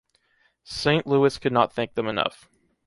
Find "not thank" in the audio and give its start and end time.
1.53-1.93